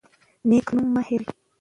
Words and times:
نیک 0.49 0.67
نوم 0.75 0.87
مه 0.93 1.01
هیروئ. 1.07 1.35